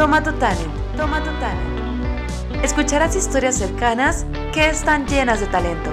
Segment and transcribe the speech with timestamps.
[0.00, 2.64] Toma tu talent, toma tu talent.
[2.64, 5.90] Escucharás historias cercanas que están llenas de talento.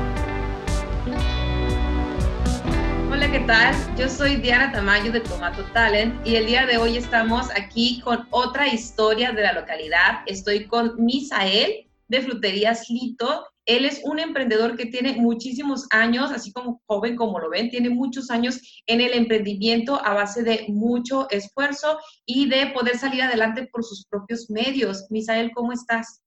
[3.12, 3.76] Hola, ¿qué tal?
[3.98, 8.26] Yo soy Diana Tamayo de Tomato Talent y el día de hoy estamos aquí con
[8.30, 10.22] otra historia de la localidad.
[10.26, 13.46] Estoy con Misael de Fruterías Lito.
[13.68, 17.90] Él es un emprendedor que tiene muchísimos años, así como joven como lo ven, tiene
[17.90, 23.68] muchos años en el emprendimiento a base de mucho esfuerzo y de poder salir adelante
[23.70, 25.06] por sus propios medios.
[25.10, 26.24] Misael, ¿cómo estás?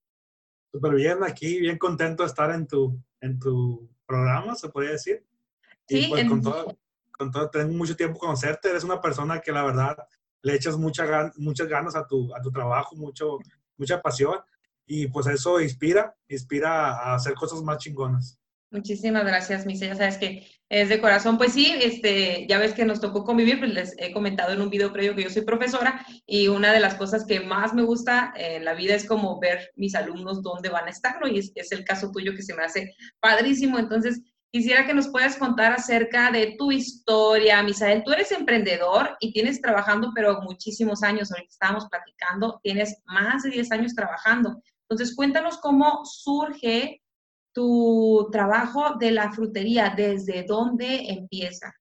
[0.71, 5.25] Súper bien, aquí bien contento de estar en tu, en tu programa, se podría decir.
[5.87, 6.77] Sí, pues, en- con todo,
[7.11, 9.97] con todo, tengo mucho tiempo conocerte, eres una persona que la verdad
[10.43, 13.39] le echas mucha muchas ganas a tu, a tu trabajo, mucho,
[13.77, 14.37] mucha pasión
[14.85, 18.37] y pues eso inspira, inspira a hacer cosas más chingonas.
[18.71, 19.85] Muchísimas gracias, Misa.
[19.85, 21.37] Ya sabes que es de corazón.
[21.37, 24.69] Pues sí, este, ya ves que nos tocó convivir, pues les he comentado en un
[24.69, 28.33] video previo que yo soy profesora y una de las cosas que más me gusta
[28.37, 31.19] en la vida es como ver mis alumnos dónde van a estar.
[31.29, 33.77] Y es, es el caso tuyo que se me hace padrísimo.
[33.77, 38.03] Entonces, quisiera que nos puedas contar acerca de tu historia, Misael.
[38.05, 41.29] Tú eres emprendedor y tienes trabajando, pero muchísimos años.
[41.29, 44.61] Ahorita estábamos platicando, tienes más de 10 años trabajando.
[44.91, 47.01] Entonces, cuéntanos cómo surge
[47.53, 51.73] tu trabajo de la frutería, ¿desde dónde empieza?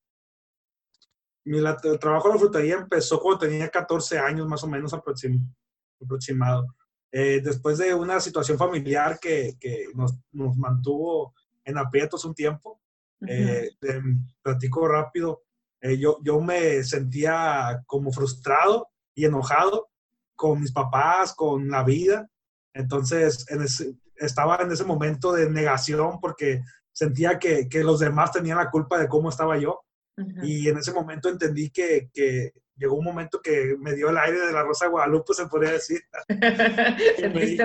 [1.44, 5.44] Mi, el trabajo en la frutería empezó cuando tenía 14 años más o menos aproxim-
[6.00, 6.66] aproximado.
[7.10, 12.80] Eh, después de una situación familiar que, que nos, nos mantuvo en aprietos un tiempo,
[13.26, 13.70] eh,
[14.40, 15.42] platico rápido,
[15.80, 19.88] eh, yo, yo me sentía como frustrado y enojado
[20.36, 22.28] con mis papás, con la vida.
[22.74, 28.32] Entonces, en ese- estaba en ese momento de negación porque sentía que, que los demás
[28.32, 29.80] tenían la culpa de cómo estaba yo.
[30.42, 34.40] Y en ese momento entendí que, que llegó un momento que me dio el aire
[34.46, 36.00] de la Rosa de Guadalupe, se podría decir.
[37.18, 37.56] Y me.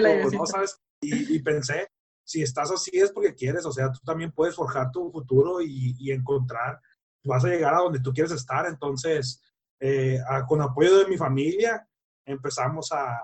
[1.01, 1.87] Y, y pensé,
[2.23, 5.95] si estás así es porque quieres, o sea, tú también puedes forjar tu futuro y,
[5.99, 6.79] y encontrar,
[7.25, 8.65] vas a llegar a donde tú quieres estar.
[8.67, 9.41] Entonces,
[9.81, 11.85] eh, a- con apoyo de mi familia,
[12.25, 13.21] empezamos a-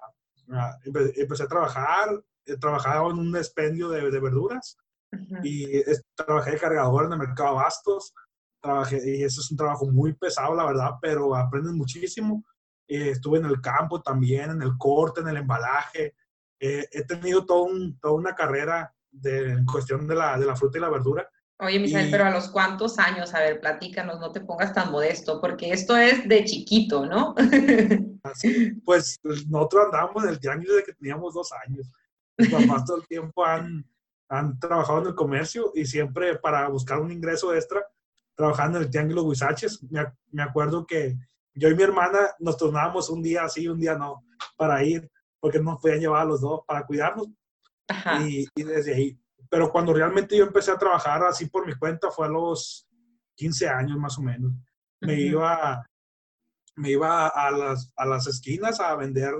[0.86, 2.10] empe- empecé a trabajar,
[2.46, 4.78] eh, trabajaba en un expendio de, de verduras
[5.12, 5.36] Ujú.
[5.44, 8.14] y es- trabajé de cargador en el mercado de Abastos.
[8.62, 12.44] Trabajé, y eso es un trabajo muy pesado, la verdad, pero aprendes muchísimo.
[12.88, 16.16] Eh, estuve en el campo también, en el corte, en el embalaje.
[16.60, 20.56] Eh, he tenido todo un- toda una carrera de, en cuestión de la, de la
[20.56, 21.28] fruta y la verdura.
[21.62, 24.92] Oye, Misael, Y- pero a los cuántos años, a ver, platícanos, no te pongas tan
[24.92, 27.36] modesto, porque esto es de chiquito, ¿no?
[28.24, 31.88] Así, pues pues, nosotros andábamos en el tianguis desde que teníamos dos años.
[32.38, 33.86] Mis papás todo el tiempo han,
[34.30, 37.86] han trabajado en el comercio y siempre para buscar un ingreso extra,
[38.36, 39.84] trabajando en el tianguis Los Huizaches.
[39.92, 41.16] Me, me acuerdo que
[41.54, 44.24] yo y mi hermana nos turnábamos un día así, un día no,
[44.56, 45.08] para ir,
[45.40, 47.28] porque no nos podían llevar a los dos para cuidarnos.
[47.88, 48.20] Ajá.
[48.24, 49.18] Y, y desde ahí.
[49.50, 52.88] Pero cuando realmente yo empecé a trabajar así por mi cuenta fue a los
[53.36, 54.52] 15 años más o menos.
[55.00, 55.86] Me iba,
[56.76, 59.34] me iba a las, a las esquinas a vender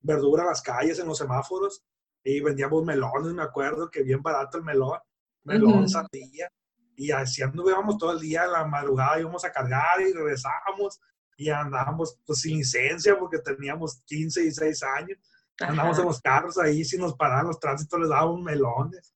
[0.00, 1.82] verdura a las calles en los semáforos
[2.22, 4.98] y vendíamos melones, me acuerdo que bien barato el melón,
[5.44, 5.88] melón, Ujú.
[5.88, 6.50] sandía.
[6.96, 11.00] Y así anduvimos todo el día, en la madrugada íbamos a cargar y regresábamos
[11.36, 15.18] y andábamos pues, sin licencia porque teníamos 15 y 16 años.
[15.60, 16.02] Andamos Ajá.
[16.02, 19.14] en los carros ahí, si nos paraban los tránsitos les dábamos melones.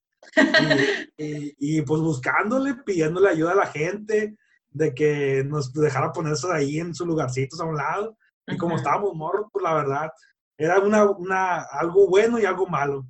[1.16, 4.36] Y, y- y, pues buscándole, pidiéndole ayuda a la gente
[4.70, 8.16] de que nos dejara ponerse ahí en sus lugarcitos a un lado.
[8.46, 8.78] Y como Ujú.
[8.82, 10.10] estábamos morros, pues la verdad,
[10.56, 13.06] era una, una, algo bueno y algo malo.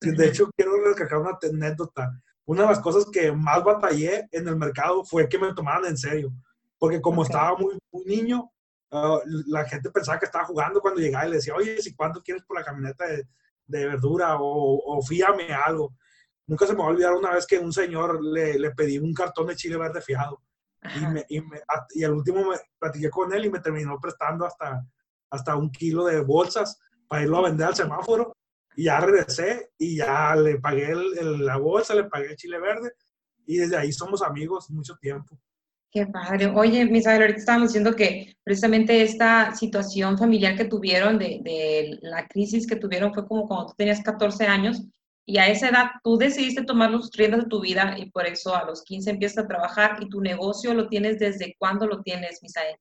[0.00, 2.10] De hecho, quiero recalcar una anécdota.
[2.44, 5.96] Una de las cosas que más batallé en el mercado fue que me tomaran en
[5.96, 6.32] serio.
[6.78, 7.28] Porque como Ok.
[7.28, 8.50] estaba muy, muy niño,
[8.90, 12.20] ah, la gente pensaba que estaba jugando cuando llegaba y le decía, oye, ¿si cuánto
[12.20, 13.24] quieres por la camioneta de,
[13.66, 14.36] de verdura?
[14.40, 15.94] O, o fíame algo.
[16.46, 19.14] Nunca se me va a olvidar una vez que un señor le, le pedí un
[19.14, 20.42] cartón de chile verde fiado.
[20.96, 21.60] Y, me, y, me-
[21.94, 24.84] y al último me platiqué con él y me terminó prestando hasta,
[25.30, 28.36] hasta un kilo de bolsas para irlo a vender al semáforo.
[28.74, 32.58] Y ya regresé y ya le pagué el- el- la bolsa, le pagué el chile
[32.58, 32.92] verde
[33.46, 35.38] y desde ahí somos amigos mucho tiempo.
[35.90, 36.46] Qué padre.
[36.46, 42.26] Oye, Misael, ahorita estábamos diciendo que precisamente esta situación familiar que tuvieron, de, de la
[42.26, 44.82] crisis que tuvieron, fue como cuando tú tenías 14 años
[45.24, 48.54] y a esa edad tú decidiste tomar los riendas de tu vida y por eso
[48.54, 52.42] a los 15 empiezas a trabajar y tu negocio lo tienes desde cuándo lo tienes,
[52.42, 52.76] Misael.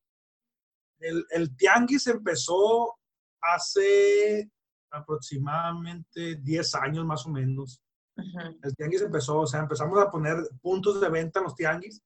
[1.00, 2.96] El, el tianguis empezó
[3.42, 4.50] hace
[4.92, 7.82] aproximadamente 10 años más o menos.
[8.18, 8.60] Ujú.
[8.62, 12.02] El tianguis empezó, o sea, empezamos a poner puntos de venta en los tianguis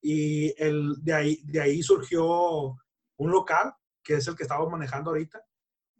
[0.00, 2.76] y el, de, ahí, de ahí surgió
[3.16, 3.72] un local,
[4.02, 5.42] que es el que estamos manejando ahorita.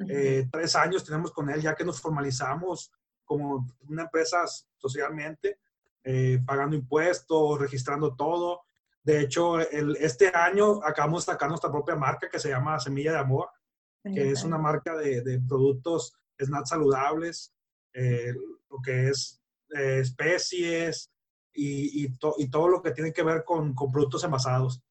[0.09, 2.91] Eh, tres años tenemos con él ya que nos formalizamos
[3.25, 4.45] como una empresa
[4.77, 5.59] socialmente,
[6.03, 8.63] eh, pagando impuestos, registrando todo.
[9.03, 13.13] De hecho, el, este año acabamos de sacar nuestra propia marca que se llama Semilla
[13.13, 13.49] de Amor,
[14.03, 17.55] que es una marca de, de productos snacks saludables,
[17.95, 18.35] eh,
[18.69, 21.11] lo que es especies
[21.53, 24.83] y, y, y, todo lo que tiene que ver con, con productos envasados.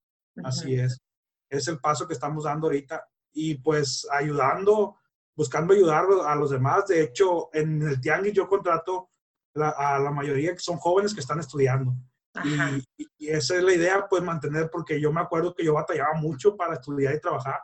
[0.43, 1.01] Así es.
[1.49, 3.07] Es el paso que estamos dando ahorita.
[3.33, 4.97] Y pues ayudando,
[5.35, 6.87] buscando ayudar a los demás.
[6.87, 9.09] De hecho, en el Tianguis yo contrato
[9.55, 11.95] a la mayoría que son jóvenes que están estudiando.
[12.43, 16.13] Y, y, esa es la idea, pues mantener, porque yo me acuerdo que yo batallaba
[16.15, 17.59] mucho para estudiar y trabajar.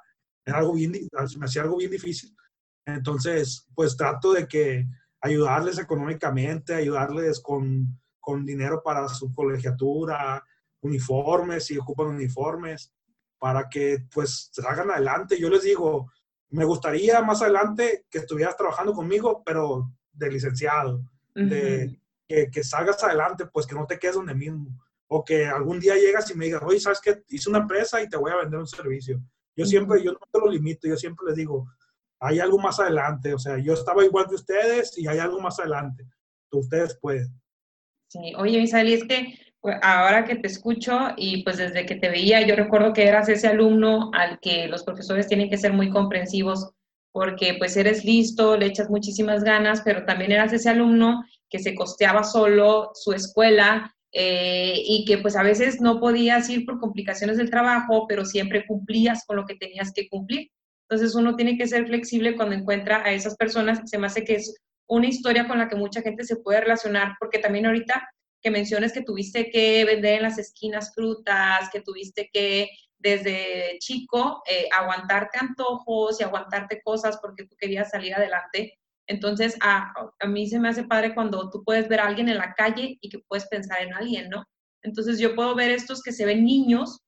[0.46, 2.36] Era algo bien, me hacía algo bien difícil.
[2.86, 4.88] Entonces, pues trato de que
[5.22, 10.44] ayudarles económicamente, ayudarles con, con dinero para su colegiatura,
[10.82, 12.94] uniformes, si ocupan uniformes,
[13.38, 15.40] para que pues salgan adelante.
[15.40, 16.12] Yo les digo,
[16.50, 21.02] me gustaría más adelante que estuvieras trabajando conmigo, pero de licenciado,
[21.34, 24.78] de que, que, salgas adelante, pues que no te quedes donde mismo.
[25.08, 27.24] O que algún día llegas y me digas, oye, ¿sabes qué?
[27.30, 29.20] Hice una empresa y te voy a vender un servicio.
[29.56, 31.68] Yo siempre, yo no te lo limito, yo siempre les digo,
[32.20, 33.34] hay algo más adelante.
[33.34, 36.06] O sea, yo estaba igual que ustedes y hay algo más adelante.
[36.52, 37.28] Ustedes pueden.
[38.08, 39.38] Sí, oye, Misael, es que
[39.82, 43.48] ahora que te escucho y pues desde que te veía, yo recuerdo que eras ese
[43.48, 46.72] alumno al que los profesores tienen que ser muy comprensivos
[47.12, 51.76] porque pues eres listo, le echas muchísimas ganas, pero también eras ese alumno que se
[51.76, 57.38] costeaba solo su escuela eh, y que pues a veces no podías ir por complicaciones
[57.38, 60.52] del trabajo, pero siempre cumplías con lo que tenías que cumplir.
[60.88, 63.82] Entonces uno tiene que ser flexible cuando encuentra a esas personas.
[63.86, 64.56] Se me hace que es
[64.88, 68.08] una historia con la que mucha gente se puede relacionar, porque también ahorita
[68.42, 74.42] que menciones que tuviste que vender en las esquinas frutas, que tuviste que desde chico
[74.46, 78.78] eh, aguantarte antojos y aguantarte cosas porque tú querías salir adelante.
[79.08, 82.38] Entonces, a, a, mí se me hace padre cuando tú puedes ver a alguien en
[82.38, 84.44] la calle y que puedes pensar en alguien, ¿no?
[84.84, 87.00] Entonces, yo puedo ver estos que se ven niños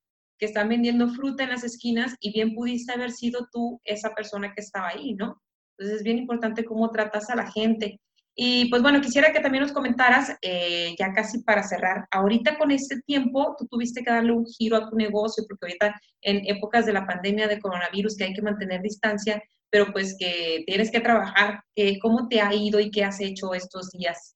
[0.42, 4.52] que están vendiendo fruta en las esquinas y bien pudiste haber sido tú esa persona
[4.52, 5.40] que estaba ahí, ¿no?
[5.78, 8.00] Entonces es bien importante cómo tratas a la gente.
[8.34, 12.70] Y pues bueno, quisiera que también nos comentaras, eh, ya casi para cerrar, ahorita con
[12.70, 16.86] este tiempo tú tuviste que darle un giro a tu negocio, porque ahorita en épocas
[16.86, 21.00] de la pandemia de coronavirus que hay que mantener distancia, pero pues que tienes que
[21.00, 21.62] trabajar,
[22.00, 24.34] ¿cómo te ha ido y qué has hecho estos días,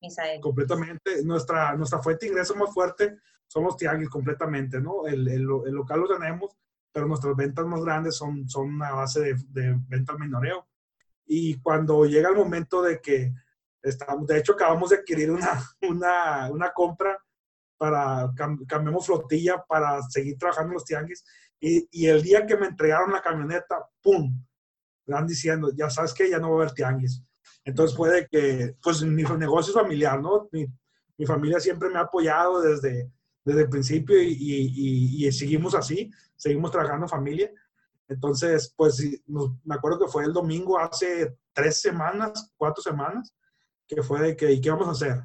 [0.00, 0.40] Misael?
[0.40, 3.16] Completamente, nuestra, nuestra fuente de ingreso más fuerte
[3.46, 5.06] somos tianguis completamente, ¿no?
[5.06, 6.56] El, el, el, local lo tenemos,
[6.92, 10.66] pero nuestras ventas más grandes son, son a base de, de venta al minoreo.
[11.26, 13.32] Y cuando llega el momento de que
[13.82, 17.18] estamos, de hecho acabamos de adquirir una, una, una compra
[17.76, 18.32] para,
[18.66, 21.24] cambiamos flotilla para seguir trabajando los tianguis.
[21.60, 24.42] Y, y, el día que me entregaron la camioneta, ¡pum!
[25.06, 27.22] Van diciendo, ya sabes que ya no va a haber tianguis.
[27.64, 30.48] Entonces puede que, pues mi negocio es familiar, ¿no?
[30.52, 30.66] Mi,
[31.18, 33.10] mi familia siempre me ha apoyado desde,
[33.44, 37.50] desde el principio y, y, y, seguimos así, seguimos trabajando familia.
[38.08, 43.34] Entonces, pues me acuerdo que fue el domingo hace tres semanas, cuatro semanas,
[43.86, 45.22] que fue de que, ¿y qué vamos a hacer?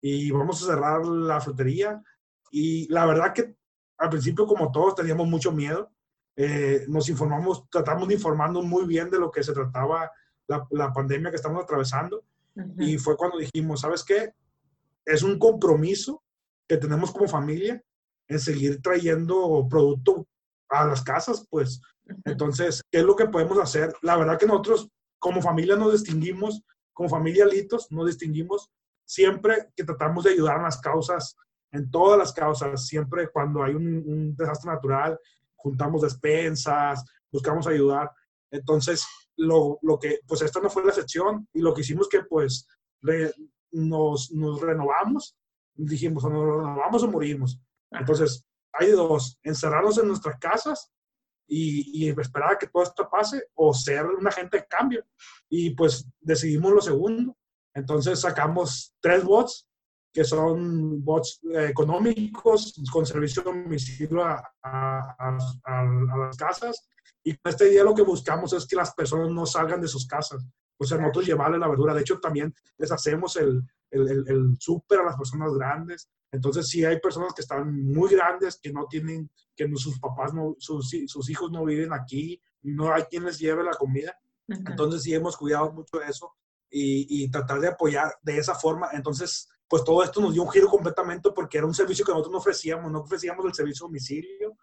[0.00, 2.02] Y vamos a cerrar la frutería.
[2.50, 3.56] Y la verdad que
[3.98, 5.90] al principio, como todos, teníamos mucho miedo.
[6.36, 10.10] Eh, nos informamos, tratamos de informarnos muy bien de lo que se trataba
[10.46, 12.24] la, la pandemia que estamos atravesando.
[12.54, 12.84] Uh -huh.
[12.84, 14.32] Y fue cuando dijimos, ¿sabes qué?
[15.04, 16.22] Es un compromiso
[16.68, 17.82] que tenemos como familia
[18.28, 20.27] en seguir trayendo producto
[20.68, 21.80] a las casas, pues.
[22.24, 23.94] Entonces, ¿qué es lo que podemos hacer?
[24.02, 28.70] La verdad que nosotros como familia nos distinguimos, como familia Litos nos distinguimos
[29.04, 31.36] siempre que tratamos de ayudar a las causas,
[31.72, 35.18] en todas las causas, siempre cuando hay un, un desastre natural,
[35.56, 38.10] juntamos despensas, buscamos ayudar.
[38.50, 39.04] Entonces,
[39.36, 42.66] lo, lo, que, pues esta no fue la excepción y lo que hicimos que pues
[43.02, 43.32] re,
[43.70, 45.36] nos, nos renovamos
[45.78, 47.60] dijimos, o nos vamos o morimos.
[47.90, 50.90] Entonces, hay dos, encerrarnos en nuestras casas
[51.46, 55.04] y, y, esperar a que todo esto pase o ser un agente de cambio.
[55.48, 57.36] Y pues decidimos lo segundo.
[57.74, 59.66] Entonces sacamos tres bots,
[60.12, 66.86] que son bots eh, económicos con servicio de domicilio a, a, a, a, las casas.
[67.24, 70.06] Y con este día lo que buscamos es que las personas no salgan de sus
[70.06, 70.44] casas.
[70.76, 71.94] O sea, nosotros llevarle la verdura.
[71.94, 76.08] De hecho, también les hacemos el, el, el, el súper a las personas grandes.
[76.30, 80.34] Entonces, sí hay personas que están muy grandes, que no tienen, que no, sus papás,
[80.34, 84.16] no, sus, sus, hijos no viven aquí, no hay quien les lleve la comida.
[84.46, 84.70] Uh -huh.
[84.70, 86.34] Entonces, sí hemos cuidado mucho de eso
[86.70, 88.88] y, y, tratar de apoyar de esa forma.
[88.92, 92.32] Entonces, pues todo esto nos dio un giro completamente porque era un servicio que nosotros
[92.32, 94.56] no ofrecíamos, no ofrecíamos el servicio domicilio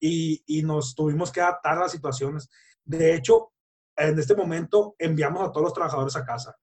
[0.00, 2.48] y, y nos tuvimos que adaptar a las situaciones.
[2.84, 3.52] De hecho,
[3.96, 6.56] en este momento enviamos a todos los trabajadores a casa.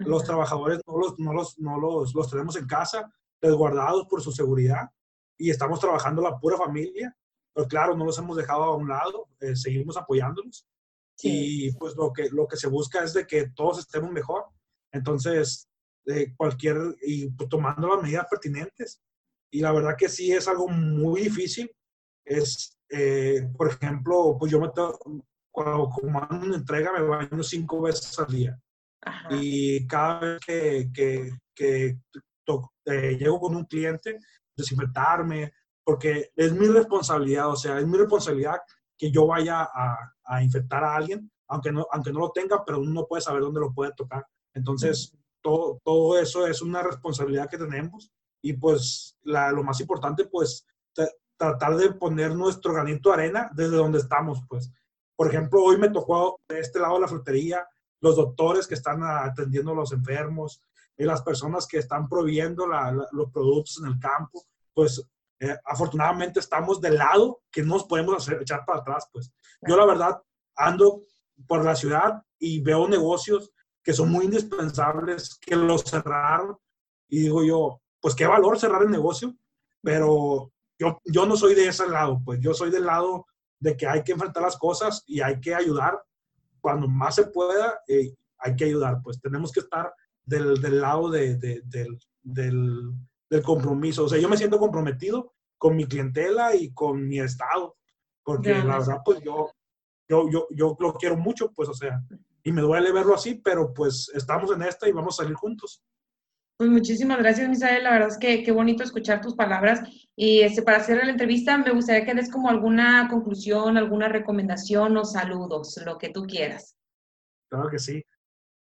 [0.00, 4.32] Los trabajadores no los, no los, no los, los tenemos en casa, resguardados por su
[4.32, 4.90] seguridad
[5.40, 7.16] y estamos trabajando la pura familia.
[7.52, 10.66] Pero claro, no los hemos dejado a un lado, eh, seguimos apoyándolos.
[11.22, 14.44] Y pues lo que, lo que se busca es de que todos estemos mejor.
[14.92, 15.68] Entonces,
[16.04, 19.02] de cualquier, y pues, tomando las medidas pertinentes.
[19.50, 21.70] Y la verdad que sí es algo muy difícil.
[22.24, 24.70] Es, eh, por ejemplo, pues yo me
[25.50, 28.60] cuando como una entrega me baño cinco veces al día.
[29.30, 31.98] Y cada vez que, que, que
[32.86, 34.18] eh, llego con un cliente,
[34.56, 35.52] desinfectarme,
[35.84, 38.58] porque es mi responsabilidad, o sea, es mi responsabilidad
[38.96, 42.80] que yo vaya a, a infectar a alguien, aunque no, aunque no lo tenga, pero
[42.80, 44.26] uno no puede saber dónde lo puede tocar.
[44.54, 50.26] Entonces, todo, todo eso es una responsabilidad que tenemos y pues la, lo más importante,
[50.26, 50.66] pues
[51.36, 54.70] tratar de poner nuestro granito de arena desde donde estamos, pues.
[55.16, 57.66] Por ejemplo, hoy me tocó de este lado de la frutería,
[58.00, 60.62] los doctores que están atendiendo a los enfermos,
[61.00, 65.02] y las personas que están prohibiendo los productos en el campo, pues
[65.40, 69.32] eh, afortunadamente estamos del lado que nos podemos hacer, echar para atrás, pues.
[69.66, 70.22] Yo la verdad
[70.54, 71.00] ando
[71.46, 73.50] por la ciudad y veo negocios
[73.82, 76.58] que son muy indispensables, que los cerraron
[77.08, 79.34] y digo yo, pues qué valor cerrar el negocio,
[79.80, 83.24] pero yo, yo no soy de ese lado, pues yo soy del lado
[83.58, 86.04] de que hay que enfrentar las cosas y hay que ayudar
[86.60, 89.92] cuando más se pueda, eh, hay que ayudar, pues tenemos que estar
[90.24, 92.92] del, del lado de, de, del, del,
[93.28, 94.04] del, compromiso.
[94.04, 97.76] O sea, yo me siento comprometido con mi clientela y con mi estado,
[98.22, 99.50] porque la verdad, pues yo,
[100.08, 102.02] yo, yo, yo lo quiero mucho, pues, o sea,
[102.42, 105.82] y me duele verlo así, pero pues estamos en esta y vamos a salir juntos.
[106.60, 107.84] Pues muchísimas gracias, Misael.
[107.84, 109.80] La verdad es que qué bonito escuchar tus palabras.
[110.14, 114.94] Y este, para hacer la entrevista, me gustaría que des como alguna conclusión, alguna recomendación
[114.98, 116.76] o saludos, lo que tú quieras.
[117.48, 118.04] Claro que sí.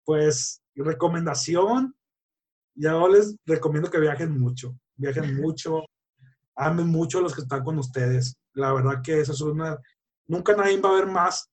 [0.04, 1.96] Pues recomendación,
[2.74, 5.84] ya les recomiendo que viajen mucho, viajen mucho,
[6.56, 8.36] amen mucho a los que están con ustedes.
[8.54, 9.78] La verdad que eso es una,
[10.26, 11.48] nunca nadie va a ver más,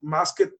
[0.00, 0.52] más que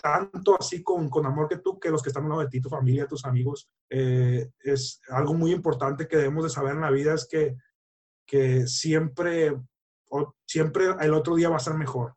[0.00, 2.60] tanto así con, con, amor que tú, que los que están al lado de ti,
[2.60, 3.68] tu familia, tus amigos.
[3.88, 7.56] Eh, es algo muy importante que debemos de saber en la vida es que,
[8.26, 9.60] que siempre,
[10.46, 12.14] siempre el otro día va a ser mejor.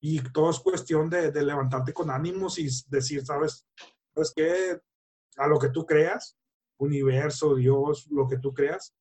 [0.00, 3.66] Y todo es cuestión de, de levantarte con ánimos y decir, sabes,
[4.14, 4.80] sabes que
[5.36, 6.38] a lo que tú creas,
[6.78, 8.94] universo, Dios, lo que tú creas,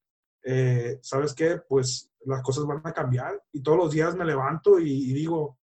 [0.43, 4.79] eh, sabes que pues las cosas van a cambiar y todos los días me levanto
[4.79, 5.59] y digo,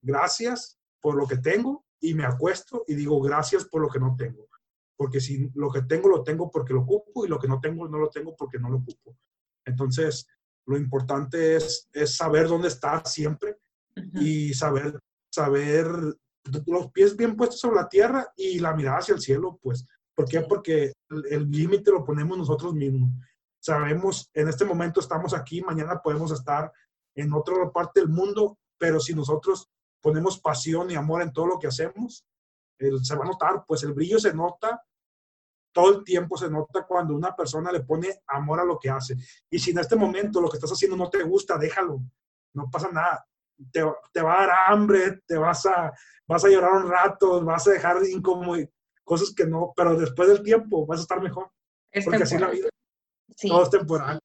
[0.00, 4.14] gracias por lo que tengo y me acuesto y digo gracias por lo que no
[4.16, 4.48] tengo.
[4.96, 7.88] Porque si lo que tengo lo tengo porque lo ocupo y lo que no tengo
[7.88, 9.16] no lo tengo porque no lo ocupo.
[9.64, 10.26] Entonces,
[10.66, 13.56] lo importante es, es saber dónde estás siempre
[14.14, 14.98] y saber,
[15.32, 15.86] saber
[16.66, 19.86] los pies bien puestos sobre la tierra y la mirada hacia el cielo, pues.
[20.14, 20.40] ¿Por qué?
[20.42, 20.92] Porque
[21.30, 23.10] el límite lo ponemos nosotros mismos.
[23.58, 26.72] Sabemos, en este momento estamos aquí, mañana podemos estar
[27.14, 29.68] en otra parte del mundo, pero si nosotros
[30.00, 32.24] ponemos pasión y amor en todo lo que hacemos,
[32.78, 34.82] se va a notar, pues el brillo se nota,
[35.72, 39.16] todo el tiempo se nota cuando una persona le pone amor a lo que hace.
[39.50, 42.00] Y si en este momento lo que estás haciendo no te gusta, déjalo,
[42.54, 43.26] no pasa nada.
[43.70, 45.92] Te, te va a dar hambre, te vas a,
[46.26, 48.58] vas a llorar un rato, vas a dejar incómodo,
[49.04, 51.50] cosas que no, pero después del tiempo vas a estar mejor.
[52.04, 52.68] porque así la vida.
[53.36, 54.19] Todo es temporal.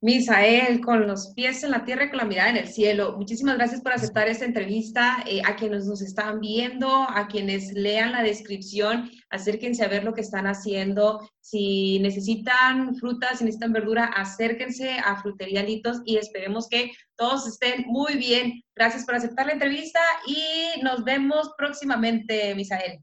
[0.00, 3.16] Misael, con los pies en la tierra y con la mirada en el cielo.
[3.16, 5.24] Muchísimas gracias por aceptar esta entrevista.
[5.26, 10.14] Eh, a quienes nos están viendo, a quienes lean la descripción, acérquense a ver lo
[10.14, 11.28] que están haciendo.
[11.40, 17.84] Si necesitan frutas, si necesitan verdura, acérquense a Frutería Litos y esperemos que todos estén
[17.88, 18.62] muy bien.
[18.76, 23.02] Gracias por aceptar la entrevista y nos vemos próximamente, Misael.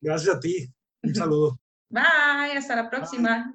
[0.00, 0.72] Gracias a ti.
[1.02, 1.60] Un saludo.
[1.90, 3.54] Bye, hasta la próxima.